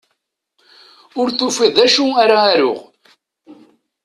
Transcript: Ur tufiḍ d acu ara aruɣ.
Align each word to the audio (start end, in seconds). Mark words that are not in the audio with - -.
Ur 1.19 1.27
tufiḍ 1.37 1.69
d 1.77 1.79
acu 1.85 2.05
ara 2.23 2.37
aruɣ. 2.51 2.79